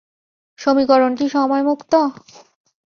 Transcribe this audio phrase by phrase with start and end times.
[0.59, 1.93] সমীকরণটি সময় মুক্ত?